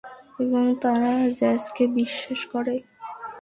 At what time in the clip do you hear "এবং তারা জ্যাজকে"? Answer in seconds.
0.39-1.83